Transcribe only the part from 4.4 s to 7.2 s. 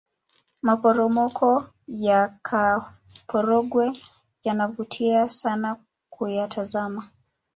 yanavutia sana kuyatazama